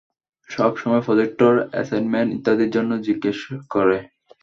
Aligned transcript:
সবসময় 0.49 1.03
প্রজেক্টের, 1.07 1.55
অ্যাসাইনমেন্ট, 1.71 2.29
ইত্যাদির 2.37 2.73
জন্য 2.75 2.91
জিজ্ঞাস 3.07 3.39
করে। 3.73 3.97